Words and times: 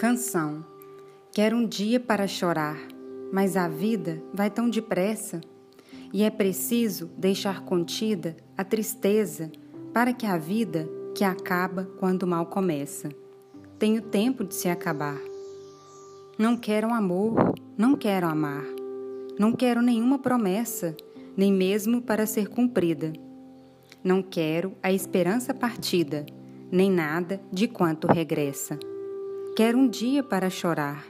Canção. 0.00 0.64
Quero 1.30 1.54
um 1.54 1.68
dia 1.68 2.00
para 2.00 2.26
chorar, 2.26 2.78
mas 3.30 3.54
a 3.54 3.68
vida 3.68 4.22
vai 4.32 4.48
tão 4.48 4.70
depressa 4.70 5.42
e 6.10 6.22
é 6.22 6.30
preciso 6.30 7.10
deixar 7.18 7.66
contida 7.66 8.34
a 8.56 8.64
tristeza 8.64 9.52
para 9.92 10.14
que 10.14 10.24
a 10.24 10.38
vida 10.38 10.88
que 11.14 11.22
acaba 11.22 11.84
quando 11.98 12.26
mal 12.26 12.46
começa. 12.46 13.10
Tenho 13.78 14.00
tempo 14.00 14.42
de 14.42 14.54
se 14.54 14.70
acabar. 14.70 15.20
Não 16.38 16.56
quero 16.56 16.94
amor, 16.94 17.52
não 17.76 17.94
quero 17.94 18.26
amar. 18.26 18.64
Não 19.38 19.52
quero 19.52 19.82
nenhuma 19.82 20.18
promessa, 20.18 20.96
nem 21.36 21.52
mesmo 21.52 22.00
para 22.00 22.24
ser 22.24 22.48
cumprida. 22.48 23.12
Não 24.02 24.22
quero 24.22 24.72
a 24.82 24.90
esperança 24.90 25.52
partida, 25.52 26.24
nem 26.72 26.90
nada 26.90 27.38
de 27.52 27.68
quanto 27.68 28.06
regressa. 28.06 28.78
Quero 29.56 29.76
um 29.76 29.88
dia 29.88 30.22
para 30.22 30.48
chorar. 30.48 31.04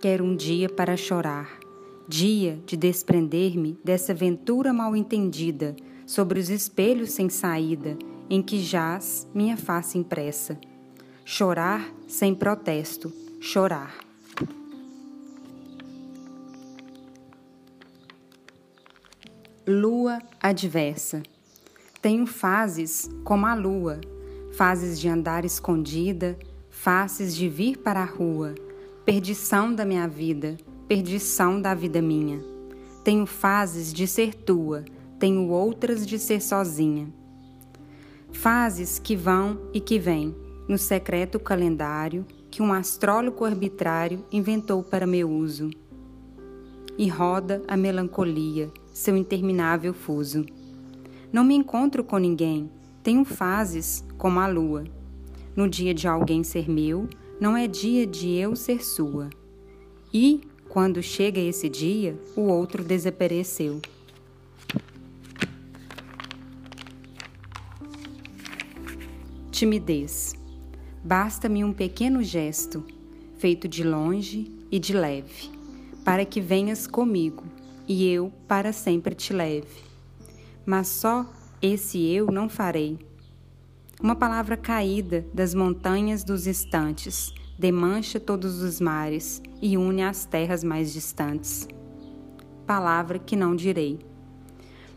Quero 0.00 0.24
um 0.24 0.36
dia 0.36 0.68
para 0.68 0.96
chorar. 0.96 1.58
Dia 2.08 2.58
de 2.64 2.76
desprender-me 2.76 3.78
dessa 3.84 4.12
aventura 4.12 4.72
mal 4.72 4.94
entendida 4.94 5.74
sobre 6.06 6.38
os 6.38 6.48
espelhos 6.48 7.10
sem 7.10 7.28
saída 7.28 7.98
em 8.30 8.40
que 8.40 8.60
jaz 8.60 9.28
minha 9.34 9.56
face 9.56 9.98
impressa. 9.98 10.58
Chorar 11.24 11.92
sem 12.06 12.32
protesto, 12.32 13.12
chorar. 13.40 13.98
Lua 19.66 20.20
adversa. 20.40 21.22
Tenho 22.00 22.24
fases 22.24 23.10
como 23.24 23.46
a 23.46 23.54
lua, 23.54 24.00
fases 24.52 24.98
de 24.98 25.08
andar 25.08 25.44
escondida, 25.44 26.38
faces 26.70 27.34
de 27.34 27.48
vir 27.48 27.78
para 27.78 28.00
a 28.00 28.04
rua, 28.04 28.54
perdição 29.04 29.74
da 29.74 29.84
minha 29.84 30.08
vida, 30.08 30.56
perdição 30.88 31.60
da 31.60 31.74
vida 31.74 32.00
minha. 32.00 32.42
Tenho 33.04 33.26
fases 33.26 33.92
de 33.92 34.06
ser 34.06 34.34
tua, 34.34 34.84
tenho 35.18 35.48
outras 35.48 36.06
de 36.06 36.18
ser 36.18 36.40
sozinha. 36.40 37.12
Fases 38.32 38.98
que 38.98 39.16
vão 39.16 39.58
e 39.74 39.80
que 39.80 39.98
vêm, 39.98 40.34
no 40.68 40.78
secreto 40.78 41.38
calendário 41.38 42.24
que 42.50 42.62
um 42.62 42.72
astrólogo 42.72 43.44
arbitrário 43.44 44.24
inventou 44.32 44.82
para 44.82 45.06
meu 45.06 45.30
uso. 45.30 45.70
E 46.96 47.08
roda 47.08 47.62
a 47.68 47.76
melancolia, 47.76 48.70
seu 48.92 49.16
interminável 49.16 49.94
fuso. 49.94 50.44
Não 51.32 51.44
me 51.44 51.54
encontro 51.54 52.02
com 52.02 52.18
ninguém, 52.18 52.70
tenho 53.02 53.24
fases 53.24 54.04
como 54.18 54.40
a 54.40 54.46
lua. 54.46 54.84
No 55.56 55.68
dia 55.68 55.92
de 55.92 56.06
alguém 56.06 56.44
ser 56.44 56.70
meu, 56.70 57.08
não 57.40 57.56
é 57.56 57.66
dia 57.66 58.06
de 58.06 58.30
eu 58.36 58.54
ser 58.54 58.84
sua. 58.84 59.28
E, 60.12 60.42
quando 60.68 61.02
chega 61.02 61.40
esse 61.40 61.68
dia, 61.68 62.16
o 62.36 62.42
outro 62.42 62.84
desapareceu. 62.84 63.80
Timidez. 69.50 70.34
Basta-me 71.02 71.64
um 71.64 71.72
pequeno 71.72 72.22
gesto, 72.22 72.84
feito 73.38 73.66
de 73.66 73.82
longe 73.82 74.50
e 74.70 74.78
de 74.78 74.92
leve, 74.92 75.50
para 76.04 76.24
que 76.24 76.40
venhas 76.40 76.86
comigo 76.86 77.44
e 77.88 78.08
eu 78.08 78.32
para 78.46 78.72
sempre 78.72 79.14
te 79.14 79.32
leve. 79.32 79.82
Mas 80.64 80.86
só 80.88 81.26
esse 81.60 82.06
eu 82.06 82.26
não 82.30 82.48
farei 82.48 83.09
uma 84.02 84.16
palavra 84.16 84.56
caída 84.56 85.26
das 85.32 85.54
montanhas 85.54 86.24
dos 86.24 86.46
instantes 86.46 87.32
demancha 87.58 88.18
todos 88.18 88.62
os 88.62 88.80
mares 88.80 89.42
e 89.60 89.76
une 89.76 90.02
as 90.02 90.24
terras 90.24 90.64
mais 90.64 90.92
distantes. 90.92 91.68
Palavra 92.66 93.18
que 93.18 93.36
não 93.36 93.54
direi. 93.54 93.98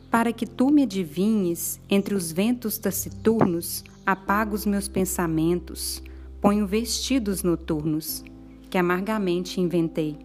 Para 0.09 0.31
que 0.31 0.45
tu 0.45 0.69
me 0.69 0.83
adivinhes 0.83 1.81
entre 1.89 2.15
os 2.15 2.31
ventos 2.31 2.77
taciturnos, 2.77 3.83
apago 4.05 4.55
os 4.55 4.65
meus 4.65 4.87
pensamentos, 4.87 6.01
ponho 6.39 6.65
vestidos 6.65 7.43
noturnos 7.43 8.23
que 8.69 8.77
amargamente 8.77 9.59
inventei. 9.59 10.17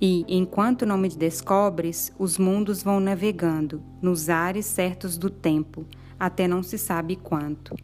E, 0.00 0.24
enquanto 0.28 0.86
não 0.86 0.96
me 0.96 1.08
descobres, 1.08 2.12
os 2.18 2.38
mundos 2.38 2.82
vão 2.82 3.00
navegando 3.00 3.82
nos 4.00 4.28
ares 4.28 4.64
certos 4.64 5.18
do 5.18 5.28
tempo, 5.28 5.86
até 6.18 6.48
não 6.48 6.62
se 6.62 6.78
sabe 6.78 7.16
quanto. 7.16 7.74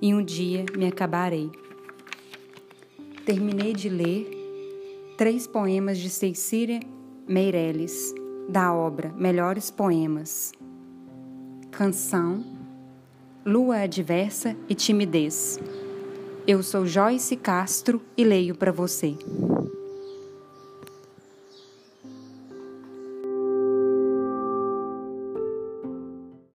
E 0.00 0.14
um 0.14 0.22
dia 0.24 0.64
me 0.76 0.86
acabarei. 0.86 1.50
Terminei 3.24 3.72
de 3.72 3.88
ler 3.88 4.30
três 5.16 5.46
poemas 5.46 5.98
de 5.98 6.08
Cecília 6.08 6.80
Meirelles, 7.28 8.14
da 8.48 8.72
obra 8.72 9.12
Melhores 9.16 9.70
Poemas. 9.70 10.52
Canção, 11.70 12.44
Lua 13.44 13.80
Adversa 13.80 14.56
e 14.68 14.74
Timidez. 14.74 15.58
Eu 16.46 16.62
sou 16.62 16.86
Joyce 16.86 17.36
Castro 17.36 18.02
e 18.16 18.24
leio 18.24 18.54
para 18.54 18.72
você. 18.72 19.16